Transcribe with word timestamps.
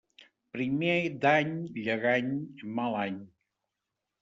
Primer 0.55 0.95
d'any 1.25 1.51
llegany, 1.77 2.33
mal 2.81 3.01
any. 3.05 3.23